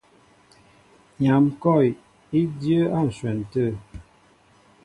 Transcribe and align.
Nyam 1.21 1.45
kɔ̂w 1.61 1.81
í 2.39 2.41
dyə́ə́ 2.59 2.91
á 2.97 2.99
ǹshwɛn 3.09 3.39
tə̂. 3.51 3.67